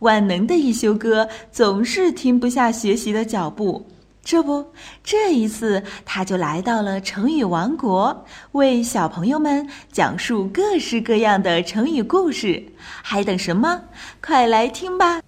[0.00, 3.86] 万能的一休哥总是停不下学习的脚步。
[4.22, 4.72] 这不，
[5.02, 12.62] 这一次他就来到了成语王国，为小朋友们讲述各式各样的成语故事。
[13.02, 13.80] 还等什么？
[14.22, 15.22] 快来听吧！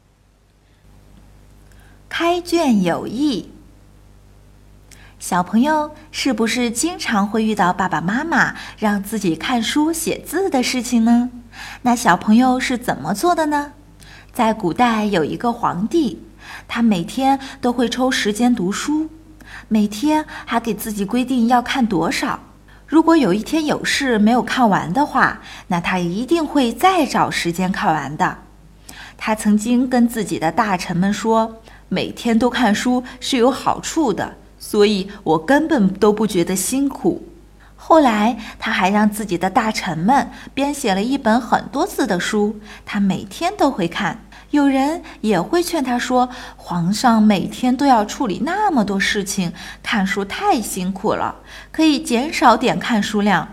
[2.09, 3.51] 开卷有益。
[5.19, 11.30] 小朋友是不是经常会遇到爸爸妈妈让自己看书写字的事情呢？
[11.80, 13.73] 那小朋友是怎么做的呢？
[14.33, 16.23] 在古代有一个皇帝。
[16.67, 19.09] 他每天都会抽时间读书，
[19.69, 22.41] 每天还给自己规定要看多少。
[22.87, 28.39] 如果有一天有事没有看完的话，那他一定会再找时间看完的。
[29.16, 37.23] 他曾经跟自己的大臣们说：“每天都看书是有好处的，所以我根本都不觉得辛苦。”
[37.85, 44.24] 后来，他还让自己的大臣们编写了一本很多字的书，他每天都会看。
[44.51, 49.52] 有人也会劝他说：“皇上每天都要处理那么多事情，
[49.83, 51.35] 看书太辛苦了，
[51.73, 53.49] 可以减少点看书量。”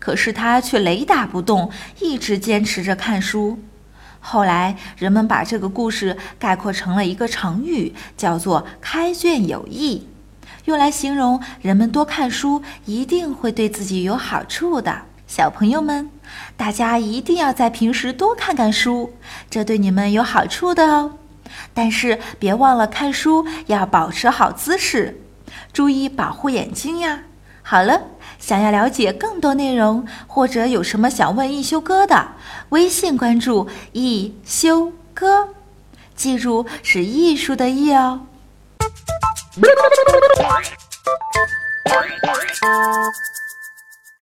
[0.00, 3.58] 可是他却雷打不动，一直坚持着看书。
[4.18, 10.08] 后来，人们把这个故事概括成了一个成语，叫做“开卷有益”，
[10.68, 15.00] 用来形容人们多看书一定会对自己有好处的。
[15.26, 16.10] 小朋友们，
[16.58, 19.14] 大家一定要在平时多看看书，
[19.48, 21.12] 这对你们有好处的哦。
[21.72, 25.18] 但是别忘了看书要保持好姿势，
[25.72, 27.20] 注意保护眼睛呀。
[27.62, 28.02] 好了，
[28.38, 32.32] 想要了解更多内容，或者有什么想问一休哥的，
[32.68, 35.48] 微信关注一休哥，
[36.14, 38.20] 记住是艺术的艺哦。
[42.60, 43.37] подкаст.